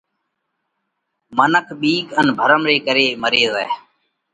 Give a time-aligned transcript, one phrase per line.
[1.37, 3.69] منک ٻِيڪ ان ڀرم ري ڪري مري زائه۔